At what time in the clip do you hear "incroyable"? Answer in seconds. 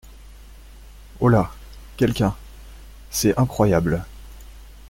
3.37-4.03